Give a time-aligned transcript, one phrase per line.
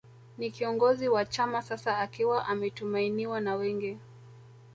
[0.37, 3.97] Ni kiongozi wa chama sasa akiwa ametumainiwa na wengi